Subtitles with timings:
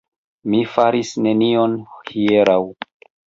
[0.53, 1.77] Mi faris nenion
[2.09, 2.59] hieraŭ.